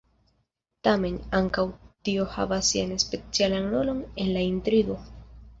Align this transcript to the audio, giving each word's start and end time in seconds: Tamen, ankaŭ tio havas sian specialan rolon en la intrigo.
Tamen, 0.87 1.19
ankaŭ 1.41 1.65
tio 2.09 2.25
havas 2.37 2.71
sian 2.73 2.97
specialan 3.07 3.71
rolon 3.77 4.03
en 4.25 4.33
la 4.39 4.49
intrigo. 4.55 4.99